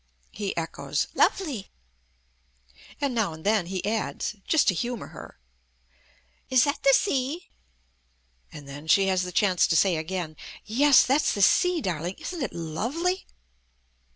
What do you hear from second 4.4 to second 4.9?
(just to